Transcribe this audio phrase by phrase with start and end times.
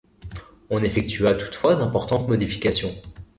[0.71, 2.95] On effectua toutefois d'importantes modifications.